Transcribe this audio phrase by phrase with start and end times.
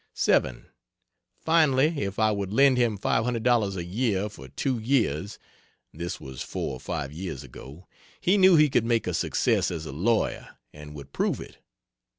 [0.15, 0.65] 7.
[1.41, 5.37] Finally, if I would lend him $500 a year for two years,
[5.93, 7.85] (this was 4 or 5 years ago,)
[8.19, 11.59] he knew he could make a success as a lawyer, and would prove it.